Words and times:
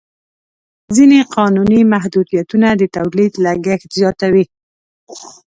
ځینې 0.95 1.19
قانوني 1.35 1.81
محدودیتونه 1.93 2.67
د 2.79 2.83
تولید 2.95 3.31
لګښت 3.45 3.89
زیاتوي. 3.99 4.45